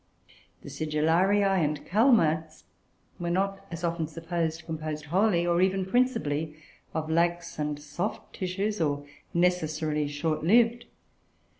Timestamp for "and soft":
7.59-8.33